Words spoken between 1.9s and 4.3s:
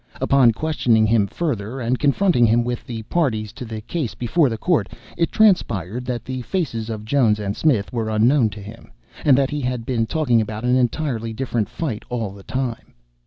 confronting him with the parties to the case